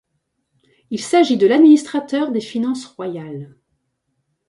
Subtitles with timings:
[0.89, 3.53] Il s'agit de l’administrateur des finances royales.